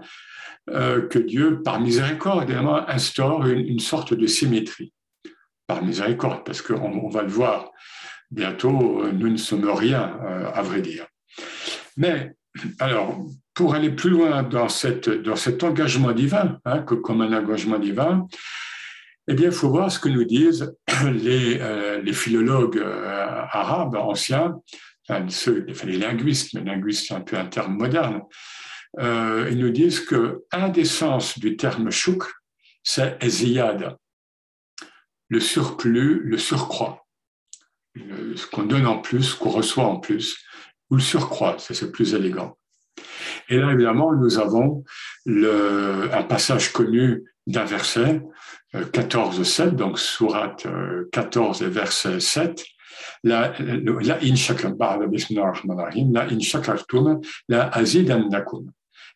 euh, 0.70 1.08
que 1.08 1.20
Dieu, 1.20 1.62
par 1.62 1.80
miséricorde, 1.80 2.44
évidemment, 2.44 2.88
instaure 2.90 3.46
une, 3.46 3.80
sorte 3.80 4.14
de 4.14 4.28
symétrie. 4.28 4.94
Par 5.68 5.84
miséricorde, 5.84 6.44
parce 6.44 6.62
qu'on 6.62 7.10
va 7.10 7.24
le 7.24 7.30
voir 7.30 7.72
bientôt, 8.32 9.02
euh, 9.02 9.12
nous 9.12 9.30
ne 9.30 9.38
sommes 9.38 9.70
rien, 9.70 10.20
euh, 10.24 10.52
à 10.54 10.62
vrai 10.62 10.82
dire. 10.82 11.06
Mais, 11.98 12.34
alors, 12.80 13.26
pour 13.54 13.76
aller 13.76 13.90
plus 13.90 14.10
loin 14.10 14.44
dans, 14.44 14.70
cette, 14.70 15.10
dans 15.10 15.36
cet 15.36 15.64
engagement 15.64 16.12
divin, 16.12 16.60
hein, 16.66 16.82
comme 16.82 17.22
un 17.22 17.34
engagement 17.34 17.80
divin, 17.80 18.28
eh 19.28 19.34
bien, 19.34 19.48
il 19.48 19.52
faut 19.52 19.70
voir 19.70 19.92
ce 19.92 20.00
que 20.00 20.10
nous 20.10 20.24
disent 20.24 20.76
les, 21.12 21.60
euh, 21.60 22.02
les 22.02 22.14
philologues 22.14 22.82
arabes 22.82 23.96
anciens, 23.96 24.56
enfin, 25.08 25.28
ceux, 25.30 25.66
les 25.86 25.98
linguistes, 25.98 26.54
mais 26.54 26.64
linguiste 26.64 27.08
c'est 27.08 27.16
un 27.16 27.22
peu 27.22 27.38
un 27.38 27.46
terme 27.46 27.76
moderne, 27.76 28.22
ils 28.98 29.58
nous 29.58 29.72
disent 29.72 30.00
que 30.00 30.44
un 30.52 30.70
des 30.70 30.86
sens 30.86 31.38
du 31.38 31.58
terme 31.58 31.92
chouk, 31.92 32.24
c'est 32.82 33.18
eziyad, 33.22 33.98
le 35.28 35.40
surplus, 35.42 36.22
le 36.24 36.38
surcroît 36.38 37.06
ce 38.36 38.46
qu'on 38.48 38.64
donne 38.64 38.88
en 38.88 39.00
plus, 39.00 39.34
qu'on 39.34 39.50
reçoit 39.50 39.86
en 39.86 40.00
plus, 40.00 40.38
ou 40.90 40.96
le 40.96 41.02
surcroît, 41.02 41.58
c'est 41.60 41.92
plus 41.92 42.14
élégant. 42.14 42.58
Et 43.50 43.58
là, 43.58 43.72
évidemment, 43.72 44.14
nous 44.14 44.40
avons 44.40 44.84
un 45.28 46.24
passage 46.24 46.72
connu 46.72 47.24
d'un 47.48 47.66
verset, 47.66 48.22
14-7, 48.74 49.62
euh, 49.62 49.72
donc 49.72 50.00
sourate 50.00 50.68
14 51.12 51.62
et 51.64 51.68
verset 51.68 52.20
7, 52.20 52.66
la 53.24 53.54
in 53.60 53.96
la 56.14 56.26
in 56.32 56.40
shakartum 56.40 57.22
la 57.50 57.70
azidannakum. 57.70 58.72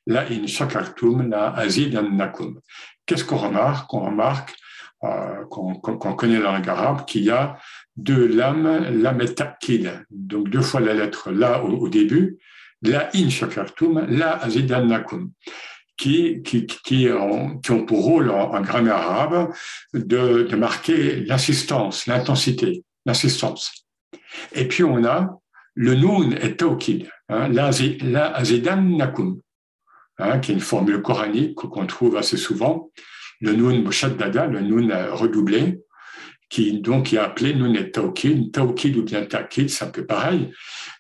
La 0.08 0.22
in 0.30 0.48
shakartum 0.48 1.30
la 1.30 1.54
azidannakum. 1.56 2.60
Qu'est-ce 3.06 3.24
qu'on 3.24 3.38
remarque? 3.38 3.94
On 3.94 4.02
remarque 4.02 4.56
euh, 5.04 5.46
qu'on 5.46 6.16
connaît 6.16 6.40
la 6.40 6.52
langue 6.52 6.70
arabe 6.70 7.06
qu'il 7.06 7.24
y 7.24 7.30
a 7.30 7.58
de 7.96 8.16
l'âme, 8.16 9.02
l'âme 9.02 9.22
est 9.22 9.42
donc 10.10 10.50
deux 10.50 10.62
fois 10.62 10.80
la 10.80 10.94
lettre 10.94 11.32
la 11.32 11.64
au, 11.64 11.88
début, 11.90 12.38
la 12.82 13.10
in 13.14 13.30
shakartum, 13.30 14.06
la 14.10 14.38
azidannakum, 14.44 15.32
qui, 16.00 17.10
ont, 17.12 17.60
pour 17.60 18.04
rôle 18.04 18.32
en, 18.32 18.62
grammaire 18.62 18.96
arabe 18.96 19.54
de, 19.94 20.56
marquer 20.56 21.18
l'assistance, 21.26 22.08
l'intensité, 22.08 22.84
l'assistance. 23.06 23.86
Et 24.54 24.68
puis 24.68 24.84
on 24.84 25.04
a 25.04 25.40
le 25.76 25.96
noun 25.96 26.38
et 26.42 26.56
tawkid, 26.56 27.10
hein, 27.30 27.50
la, 27.50 27.68
azidannakum, 28.36 29.42
hein, 30.18 30.40
qui 30.40 30.52
est 30.52 30.56
une 30.56 30.62
formule 30.62 31.02
coranique 31.02 31.56
qu'on 31.56 31.86
trouve 31.86 32.18
assez 32.18 32.38
souvent, 32.38 32.92
le 33.42 33.54
noun 33.54 33.84
dada, 34.18 34.48
le 34.48 34.62
noun 34.62 34.92
redoublé, 35.12 35.80
qui 36.50 36.82
donc 36.82 37.14
est 37.14 37.18
appelé 37.18 37.54
Nunet 37.54 37.92
Taokid, 37.92 38.52
Taokid 38.52 38.98
ou 38.98 39.04
bien 39.04 39.24
Takid, 39.26 39.72
un 39.82 39.88
peu 39.88 40.06
pareil. 40.06 40.52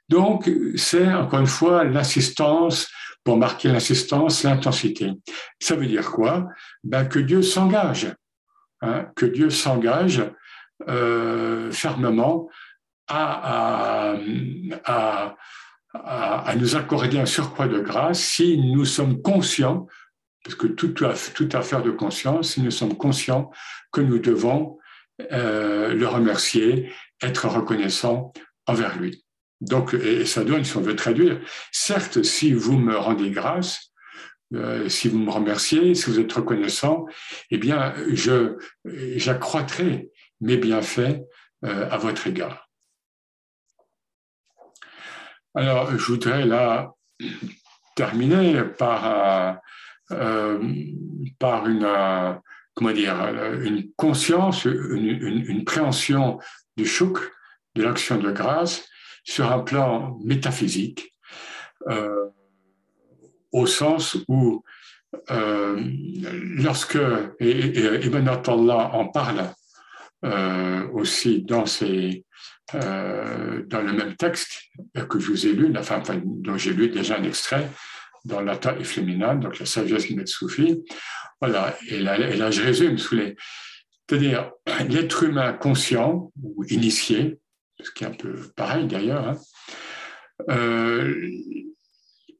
Donc, 0.07 0.49
c'est 0.75 1.11
encore 1.11 1.39
une 1.39 1.47
fois 1.47 1.83
l'assistance, 1.83 2.89
pour 3.23 3.37
marquer 3.37 3.69
l'assistance, 3.69 4.43
l'intensité. 4.43 5.11
Ça 5.59 5.75
veut 5.75 5.87
dire 5.87 6.11
quoi? 6.11 6.47
Ben, 6.83 7.05
Que 7.05 7.19
Dieu 7.19 7.41
s'engage, 7.41 8.13
hein, 8.81 9.07
que 9.15 9.25
Dieu 9.25 9.49
s'engage 9.49 10.23
euh, 10.87 11.71
fermement 11.71 12.49
à, 13.07 14.13
à, 14.13 14.15
à, 14.85 15.35
à, 15.93 16.55
nous 16.55 16.75
accorder 16.75 17.19
un 17.19 17.25
surcroît 17.25 17.67
de 17.67 17.79
grâce 17.79 18.19
si 18.19 18.57
nous 18.57 18.85
sommes 18.85 19.21
conscients, 19.21 19.87
parce 20.43 20.55
que 20.55 20.67
tout, 20.67 20.93
toute 21.33 21.55
affaire 21.55 21.83
de 21.83 21.91
conscience, 21.91 22.53
si 22.53 22.61
nous 22.61 22.71
sommes 22.71 22.95
conscients 22.95 23.51
que 23.91 24.01
nous 24.01 24.19
devons 24.19 24.77
euh, 25.31 25.93
le 25.93 26.07
remercier, 26.07 26.91
être 27.21 27.47
reconnaissant 27.47 28.31
envers 28.67 28.97
lui. 28.97 29.25
Donc, 29.61 29.93
et 29.93 30.25
ça 30.25 30.43
donne, 30.43 30.63
si 30.63 30.77
on 30.77 30.81
veut 30.81 30.95
traduire, 30.95 31.39
certes, 31.71 32.23
si 32.23 32.53
vous 32.53 32.77
me 32.77 32.95
rendez 32.95 33.29
grâce, 33.29 33.91
euh, 34.55 34.89
si 34.89 35.09
vous 35.09 35.19
me 35.19 35.29
remerciez, 35.29 35.93
si 35.95 36.09
vous 36.09 36.19
êtes 36.19 36.31
reconnaissant, 36.31 37.05
eh 37.51 37.57
bien, 37.57 37.93
je, 38.13 38.57
j'accroîtrai 38.85 40.09
mes 40.41 40.57
bienfaits 40.57 41.21
euh, 41.65 41.89
à 41.89 41.97
votre 41.97 42.25
égard. 42.27 42.69
Alors, 45.55 45.91
je 45.91 46.05
voudrais 46.05 46.45
là 46.45 46.93
terminer 47.95 48.63
par, 48.63 49.59
par 51.37 51.67
une, 51.67 51.85
comment 52.79 52.93
dire, 52.93 53.21
euh, 53.21 53.61
une 53.61 53.91
conscience, 53.97 54.63
une, 54.63 55.05
une, 55.05 55.65
préhension 55.65 56.39
du 56.77 56.85
chouk, 56.85 57.19
de 57.75 57.83
l'action 57.83 58.17
de 58.17 58.31
grâce, 58.31 58.87
sur 59.23 59.51
un 59.51 59.59
plan 59.59 60.17
métaphysique, 60.23 61.15
euh, 61.89 62.27
au 63.51 63.65
sens 63.65 64.17
où 64.27 64.63
euh, 65.31 65.81
lorsque, 66.57 66.99
et, 67.39 68.05
Ibn 68.05 68.27
Attallah 68.27 68.91
en 68.93 69.07
parle 69.07 69.51
aussi 70.93 71.43
dans, 71.43 71.65
ses, 71.65 72.25
dans 72.73 73.81
le 73.81 73.93
même 73.93 74.17
texte 74.17 74.63
que 75.09 75.17
je 75.17 75.31
vous 75.31 75.47
ai 75.47 75.53
lu, 75.53 75.73
enfin, 75.77 76.03
dont 76.25 76.57
j'ai 76.57 76.73
lu 76.73 76.89
déjà 76.89 77.17
un 77.17 77.23
extrait, 77.23 77.69
dans 78.25 78.41
l'Ata 78.41 78.75
et 78.77 79.35
donc 79.35 79.59
la 79.59 79.65
sagesse 79.65 80.07
du 80.07 80.15
Maître 80.15 80.29
Soufi, 80.29 80.83
voilà, 81.41 81.75
et 81.87 81.99
là, 81.99 82.51
je 82.51 82.61
résume 82.61 82.97
sous 82.97 83.15
les. 83.15 83.35
C'est-à-dire, 84.07 84.51
l'être 84.89 85.23
humain 85.23 85.53
conscient 85.53 86.31
ou 86.41 86.63
initié, 86.69 87.39
ce 87.81 87.91
qui 87.91 88.03
est 88.03 88.07
un 88.07 88.11
peu 88.11 88.35
pareil 88.55 88.87
d'ailleurs, 88.87 89.27
hein, 89.27 89.37
euh, 90.49 91.29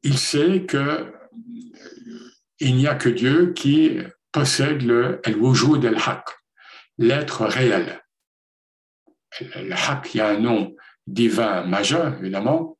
il 0.02 0.18
sait 0.18 0.64
que 0.66 1.12
il 2.60 2.76
n'y 2.76 2.86
a 2.86 2.94
que 2.94 3.08
Dieu 3.08 3.52
qui 3.54 3.98
possède 4.32 4.82
le 4.82 5.20
wujud 5.26 5.84
al-haq, 5.84 6.24
l'être 6.98 7.46
réel. 7.46 8.02
Le 9.40 9.72
haq, 9.72 10.14
il 10.14 10.18
y 10.18 10.20
a 10.20 10.28
un 10.28 10.38
nom 10.38 10.74
divin 11.06 11.64
majeur, 11.64 12.18
évidemment. 12.20 12.78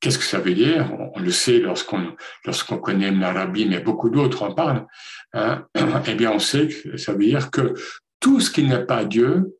Qu'est-ce 0.00 0.18
que 0.18 0.24
ça 0.24 0.40
veut 0.40 0.54
dire? 0.54 0.90
On, 1.14 1.20
le 1.20 1.30
sait 1.30 1.58
lorsqu'on 1.58 2.16
lorsqu'on 2.44 2.78
connaît 2.78 3.10
l'Arabie, 3.10 3.66
mais 3.66 3.80
beaucoup 3.80 4.10
d'autres 4.10 4.42
en 4.42 4.54
parlent. 4.54 4.86
Hein. 5.34 5.66
eh 6.06 6.14
bien, 6.14 6.32
on 6.32 6.38
sait 6.38 6.68
que 6.68 6.96
ça 6.96 7.12
veut 7.12 7.26
dire 7.26 7.50
que 7.50 7.74
tout 8.18 8.40
ce 8.40 8.50
qui 8.50 8.64
n'est 8.64 8.84
pas 8.84 9.04
Dieu 9.04 9.59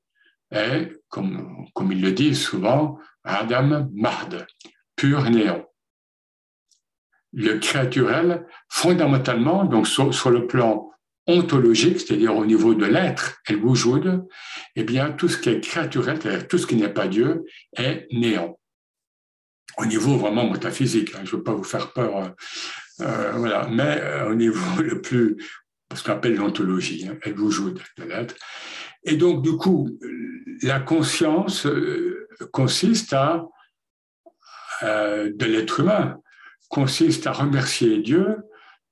est, 0.51 0.93
comme, 1.09 1.67
comme 1.75 1.93
ils 1.93 2.01
le 2.01 2.13
disent 2.13 2.43
souvent, 2.43 2.99
Adam 3.25 3.89
Mahd, 3.93 4.47
pur 4.97 5.29
néant. 5.31 5.67
Le 7.33 7.59
créaturel, 7.59 8.47
fondamentalement, 8.69 9.65
donc 9.65 9.87
sur, 9.87 10.13
sur 10.13 10.31
le 10.31 10.47
plan 10.47 10.91
ontologique, 11.27 12.01
c'est-à-dire 12.01 12.37
au 12.37 12.45
niveau 12.45 12.75
de 12.75 12.87
l'être, 12.87 13.41
el 13.47 13.57
wujud, 13.57 14.25
eh 14.77 14.85
bien, 14.85 15.13
tout 15.13 15.29
ce 15.29 15.39
qui 15.39 15.51
est 15.51 15.61
créaturel, 15.61 16.19
c'est-à-dire 16.21 16.49
tout 16.49 16.59
ce 16.59 16.67
qui 16.67 16.77
n'est 16.77 16.93
pas 16.93 17.09
Dieu, 17.09 17.45
est 17.77 18.07
néant. 18.11 18.59
Au 19.79 19.87
niveau 19.87 20.17
vraiment 20.17 20.51
métaphysique, 20.51 21.15
hein, 21.15 21.21
je 21.25 21.33
ne 21.33 21.37
veux 21.37 21.43
pas 21.45 21.55
vous 21.55 21.65
faire 21.65 21.93
peur, 21.93 22.17
euh, 22.17 22.29
euh 23.03 23.33
voilà, 23.37 23.69
mais 23.69 24.01
euh, 24.01 24.31
au 24.31 24.35
niveau 24.35 24.83
le 24.83 25.01
plus, 25.01 25.37
ce 25.95 26.03
qu'on 26.03 26.13
appelle 26.13 26.35
l'ontologie, 26.35 27.09
hein, 27.09 27.17
el 27.23 27.39
wujud 27.39 27.79
de 27.99 28.05
l'être. 28.05 28.35
Et 29.05 29.17
donc, 29.17 29.43
du 29.43 29.57
coup, 29.57 29.89
la 30.63 30.81
conscience 30.81 31.67
euh, 31.67 32.29
consiste 32.53 33.13
à, 33.13 33.47
de 34.83 35.45
l'être 35.45 35.81
humain, 35.81 36.21
consiste 36.71 37.27
à 37.27 37.33
remercier 37.33 37.99
Dieu 37.99 38.39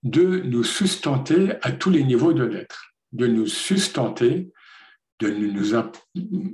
de 0.02 0.40
nous 0.40 0.64
sustenter 0.64 1.52
à 1.62 1.72
tous 1.72 1.90
les 1.90 2.04
niveaux 2.04 2.32
de 2.32 2.44
l'être, 2.44 2.94
de 3.12 3.26
nous 3.26 3.46
sustenter, 3.46 4.52
de 5.20 5.28
nous 5.28 5.74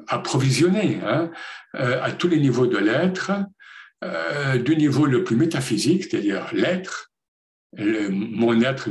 approvisionner 0.08 1.00
hein, 1.04 1.30
euh, 1.74 2.02
à 2.02 2.12
tous 2.12 2.28
les 2.28 2.38
niveaux 2.38 2.66
de 2.66 2.78
l'être, 2.78 3.32
euh, 4.02 4.58
du 4.58 4.76
niveau 4.76 5.06
le 5.06 5.24
plus 5.24 5.36
métaphysique, 5.36 6.04
c'est-à-dire 6.04 6.48
l'être, 6.52 7.12
mon 7.78 8.60
être, 8.60 8.88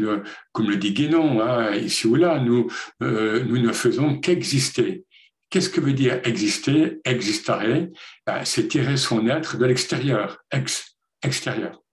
comme 0.52 0.70
le 0.70 0.78
dit 0.78 0.94
Guénon, 0.94 1.42
hein, 1.42 1.74
ici 1.76 2.08
ou 2.08 2.16
là, 2.16 2.40
nous, 2.40 2.70
euh, 3.02 3.44
nous 3.44 3.60
ne 3.60 3.72
faisons 3.72 4.20
qu'exister. 4.20 5.06
Qu'est-ce 5.50 5.70
que 5.70 5.82
veut 5.82 5.94
dire 5.94 6.20
exister, 6.24 7.00
existare 7.06 7.88
ben, 8.26 8.44
C'est 8.44 8.68
tirer 8.68 8.98
son 8.98 9.28
être 9.28 9.58
de 9.58 9.66
l'extérieur, 9.66 10.40
ex, 10.52 10.98
extérieur 11.22 11.84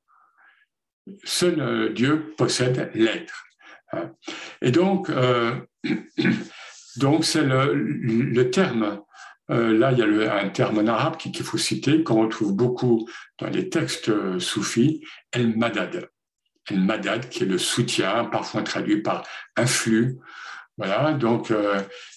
seul 1.25 1.61
euh, 1.61 1.88
Dieu 1.90 2.35
possède 2.37 2.90
l'être. 2.94 3.44
Hein. 3.92 4.12
Et 4.62 4.70
donc, 4.70 5.11
euh, 5.11 5.54
donc 6.97 7.25
c'est 7.25 7.44
le, 7.44 8.50
terme. 8.50 9.00
Euh, 9.50 9.76
là, 9.76 9.92
il 9.92 9.99
y 9.99 10.02
a 10.02 10.37
un 10.37 10.49
terme 10.49 10.78
en 10.78 10.87
arabe 10.87 11.16
qu'il 11.16 11.35
faut 11.42 11.59
citer, 11.59 12.02
qu'on 12.02 12.23
retrouve 12.23 12.54
beaucoup 12.54 13.09
dans 13.38 13.49
les 13.49 13.68
textes 13.68 14.11
soufis, 14.38 15.02
el 15.32 15.56
madad. 15.56 16.09
El 16.70 16.80
madad, 16.80 17.28
qui 17.28 17.42
est 17.42 17.46
le 17.46 17.58
soutien, 17.58 18.24
parfois 18.24 18.62
traduit 18.62 19.02
par 19.02 19.24
un 19.56 19.66
flux. 19.66 20.18
Voilà, 20.76 21.12
donc, 21.12 21.52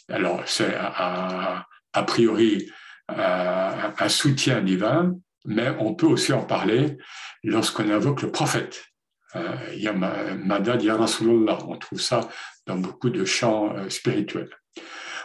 alors, 0.10 0.42
c'est 0.46 0.74
a, 0.76 1.66
priori 2.08 2.72
un 3.10 4.10
soutien 4.10 4.62
divin, 4.62 5.16
mais 5.46 5.70
on 5.80 5.94
peut 5.96 6.06
aussi 6.06 6.34
en 6.34 6.44
parler 6.44 6.98
lorsqu'on 7.44 7.90
invoque 7.90 8.22
le 8.22 8.32
prophète. 8.32 8.86
Euh, 9.36 9.56
il 9.74 9.82
y 9.82 9.88
a 9.88 9.94
Madad 9.94 10.82
ya 10.82 10.96
Rasulullah, 10.96 11.58
on 11.68 11.78
trouve 11.78 12.00
ça 12.00 12.30
dans 12.68 12.78
beaucoup 12.78 13.10
de 13.10 13.26
chants 13.26 13.76
euh, 13.76 13.90
spirituels. 13.90 14.50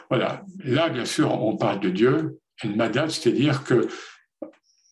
Voilà, 0.08 0.42
là 0.64 0.88
bien 0.88 1.04
sûr 1.04 1.30
on 1.30 1.56
parle 1.56 1.80
de 1.80 1.90
Dieu, 1.90 2.38
et 2.64 2.68
Madad, 2.68 3.10
c'est-à-dire 3.10 3.64
que 3.64 3.88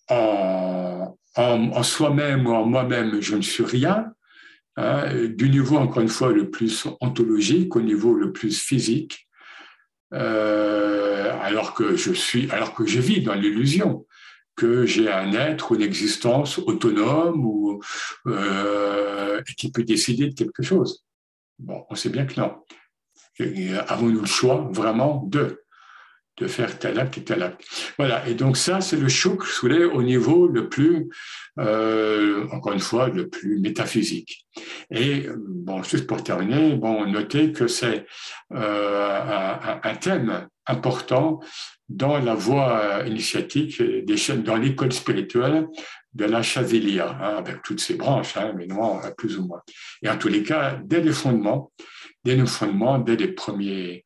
en, 0.08 1.82
soi-même 1.82 2.46
ou 2.46 2.52
en 2.52 2.64
moi-même, 2.64 3.20
je 3.20 3.36
ne 3.36 3.42
suis 3.42 3.64
rien, 3.64 4.12
hein, 4.76 5.28
du 5.28 5.48
niveau, 5.48 5.76
encore 5.76 6.02
une 6.02 6.08
fois, 6.08 6.32
le 6.32 6.50
plus 6.50 6.86
ontologique 7.00 7.76
au 7.76 7.80
niveau 7.80 8.14
le 8.14 8.32
plus 8.32 8.58
physique, 8.58 9.28
euh, 10.14 11.32
alors 11.40 11.74
que 11.74 11.96
je 11.96 12.12
suis, 12.12 12.50
alors 12.50 12.74
que 12.74 12.86
je 12.86 13.00
vis 13.00 13.22
dans 13.22 13.34
l'illusion 13.34 14.06
que 14.56 14.86
j'ai 14.86 15.10
un 15.12 15.32
être 15.34 15.72
ou 15.72 15.74
une 15.74 15.82
existence 15.82 16.58
autonome 16.58 17.44
ou 17.44 17.82
euh, 18.26 19.42
qui 19.56 19.70
peut 19.70 19.84
décider 19.84 20.28
de 20.28 20.34
quelque 20.34 20.62
chose. 20.62 21.04
Bon, 21.58 21.84
on 21.90 21.94
sait 21.94 22.08
bien 22.08 22.26
que 22.26 22.40
non. 22.40 22.54
Avons-nous 23.88 24.20
le 24.20 24.26
choix 24.26 24.68
vraiment 24.72 25.24
de? 25.26 25.62
De 26.38 26.46
faire 26.46 26.78
tel 26.78 26.98
acte 26.98 27.18
et 27.18 27.24
tel 27.24 27.42
acte. 27.42 27.64
Voilà, 27.98 28.26
et 28.28 28.34
donc 28.34 28.56
ça, 28.56 28.80
c'est 28.80 28.96
le 28.96 29.08
choc 29.08 29.42
au 29.64 30.02
niveau 30.02 30.46
le 30.48 30.68
plus, 30.68 31.08
euh, 31.58 32.46
encore 32.52 32.72
une 32.72 32.80
fois, 32.80 33.08
le 33.08 33.28
plus 33.28 33.58
métaphysique. 33.58 34.46
Et 34.90 35.28
bon, 35.38 35.82
juste 35.82 36.06
pour 36.06 36.22
terminer, 36.22 36.76
bon, 36.76 37.06
notez 37.06 37.52
que 37.52 37.66
c'est 37.66 38.06
euh, 38.52 39.54
un, 39.82 39.94
thème 39.96 40.48
important 40.66 41.40
dans 41.88 42.18
la 42.18 42.34
voie 42.34 43.04
initiatique 43.06 43.80
des 43.80 44.16
chaînes, 44.16 44.42
dans 44.42 44.56
l'école 44.56 44.92
spirituelle 44.92 45.66
de 46.12 46.24
la 46.24 46.42
Chazilia, 46.42 47.10
hein, 47.20 47.36
avec 47.36 47.62
toutes 47.62 47.80
ses 47.80 47.94
branches, 47.94 48.36
hein, 48.36 48.52
mais 48.56 48.66
non, 48.66 49.00
plus 49.16 49.38
ou 49.38 49.46
moins. 49.46 49.62
Et 50.02 50.08
en 50.08 50.16
tous 50.16 50.28
les 50.28 50.42
cas, 50.42 50.78
dès 50.82 51.00
les 51.00 51.12
fondements, 51.12 51.72
dès 52.24 52.34
les 52.34 52.46
fondements, 52.46 52.98
dès 52.98 53.16
les 53.16 53.28
premiers 53.28 54.04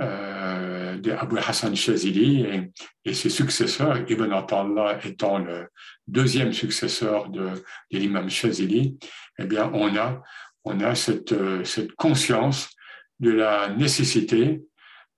euh, 0.00 0.96
d'Abu 0.98 1.38
Hassan 1.38 1.74
Chazili 1.74 2.70
et, 3.04 3.14
ses 3.14 3.30
successeurs, 3.30 3.98
Ibn 4.08 4.32
Atallah 4.32 4.98
étant 5.04 5.38
le 5.38 5.68
deuxième 6.06 6.52
successeur 6.52 7.28
de, 7.28 7.48
de 7.90 7.98
l'imam 7.98 8.28
Chazili, 8.28 8.98
eh 9.38 9.44
bien, 9.44 9.70
on 9.74 9.94
a, 9.96 10.22
on 10.64 10.80
a 10.80 10.94
cette, 10.94 11.34
cette 11.64 11.92
conscience 11.92 12.70
de 13.18 13.30
la 13.30 13.68
nécessité 13.68 14.62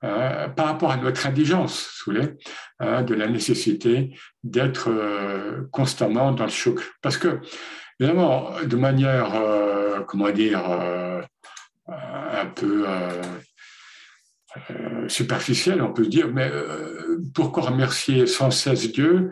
euh, 0.04 0.48
par 0.48 0.66
rapport 0.66 0.90
à 0.90 0.96
notre 0.96 1.28
indigence, 1.28 2.02
voulez, 2.04 2.34
hein, 2.80 3.02
de 3.02 3.14
la 3.14 3.28
nécessité 3.28 4.16
d'être 4.42 4.90
euh, 4.90 5.62
constamment 5.70 6.32
dans 6.32 6.44
le 6.44 6.50
choc. 6.50 6.80
Parce 7.00 7.16
que, 7.16 7.40
évidemment, 8.00 8.50
de 8.66 8.76
manière, 8.76 9.32
euh, 9.36 10.00
comment 10.00 10.30
dire, 10.30 10.60
un 11.86 12.46
peu 12.46 12.84
superficielle, 15.08 15.82
on 15.82 15.92
peut 15.92 16.04
se 16.04 16.08
dire, 16.08 16.28
mais 16.28 16.50
pourquoi 17.34 17.64
remercier 17.64 18.26
sans 18.26 18.50
cesse 18.50 18.92
Dieu 18.92 19.30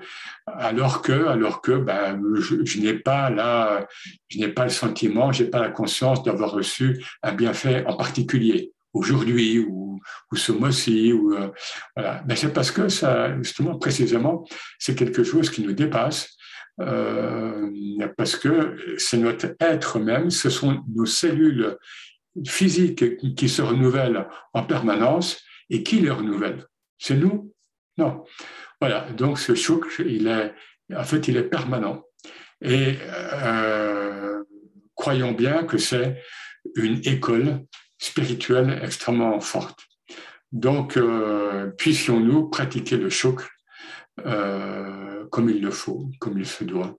alors 0.58 1.02
que, 1.02 1.26
alors 1.26 1.60
que, 1.60 1.72
ben, 1.72 2.20
je, 2.36 2.80
n'ai 2.80 2.94
pas 2.94 3.30
là, 3.30 3.86
je 4.28 4.38
n'ai 4.38 4.48
pas 4.48 4.64
le 4.64 4.70
sentiment, 4.70 5.32
j'ai 5.32 5.44
pas 5.46 5.60
la 5.60 5.70
conscience 5.70 6.22
d'avoir 6.22 6.52
reçu 6.52 7.04
un 7.22 7.32
bienfait 7.32 7.84
en 7.86 7.96
particulier 7.96 8.72
aujourd'hui 8.92 9.58
ou, 9.58 10.00
ou 10.32 10.36
ce 10.36 10.52
mois-ci. 10.52 11.12
Ou, 11.12 11.34
euh, 11.34 11.48
voilà. 11.96 12.22
Mais 12.26 12.36
c'est 12.36 12.52
parce 12.52 12.70
que 12.70 12.88
ça, 12.88 13.36
justement, 13.38 13.78
précisément, 13.78 14.44
c'est 14.78 14.94
quelque 14.94 15.24
chose 15.24 15.50
qui 15.50 15.62
nous 15.62 15.72
dépasse. 15.72 16.36
Euh, 16.80 17.68
parce 18.16 18.36
que 18.36 18.76
c'est 18.96 19.18
notre 19.18 19.54
être 19.60 19.98
même, 19.98 20.30
ce 20.30 20.48
sont 20.48 20.82
nos 20.94 21.04
cellules 21.04 21.76
physiques 22.46 23.34
qui 23.34 23.48
se 23.48 23.62
renouvellent 23.62 24.28
en 24.52 24.64
permanence 24.64 25.42
et 25.68 25.82
qui 25.82 26.00
les 26.00 26.10
renouvellent. 26.10 26.66
C'est 26.98 27.16
nous? 27.16 27.52
Non. 27.98 28.24
Voilà, 28.80 29.10
donc 29.12 29.38
ce 29.38 29.54
choc, 29.54 29.86
il 29.98 30.26
est, 30.26 30.54
en 30.94 31.04
fait, 31.04 31.28
il 31.28 31.36
est 31.36 31.44
permanent. 31.48 32.02
Et 32.62 32.96
euh, 33.02 34.42
croyons 34.94 35.32
bien 35.32 35.64
que 35.64 35.78
c'est 35.78 36.22
une 36.76 37.00
école 37.04 37.64
spirituelle 37.98 38.80
extrêmement 38.82 39.40
forte. 39.40 39.80
Donc, 40.52 40.96
euh, 40.96 41.70
puissions-nous 41.70 42.48
pratiquer 42.48 42.96
le 42.96 43.08
choc 43.08 43.42
euh, 44.26 45.26
comme 45.30 45.48
il 45.48 45.62
le 45.62 45.70
faut, 45.70 46.08
comme 46.18 46.38
il 46.38 46.46
se 46.46 46.64
doit. 46.64 46.96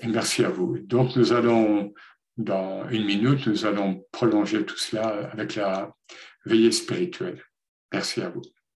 Et 0.00 0.06
merci 0.06 0.44
à 0.44 0.50
vous. 0.50 0.78
Donc, 0.78 1.16
nous 1.16 1.32
allons, 1.32 1.92
dans 2.44 2.88
une 2.88 3.04
minute, 3.04 3.46
nous 3.46 3.66
allons 3.66 4.04
prolonger 4.12 4.64
tout 4.64 4.76
cela 4.76 5.30
avec 5.32 5.56
la 5.56 5.94
veillée 6.46 6.72
spirituelle. 6.72 7.42
Merci 7.92 8.22
à 8.22 8.30
vous. 8.30 8.42